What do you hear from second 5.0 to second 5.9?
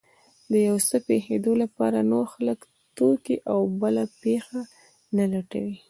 نه لټوي.